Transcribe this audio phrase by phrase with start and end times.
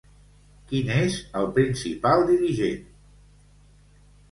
[0.71, 2.83] Qui n'és el principal dirigent?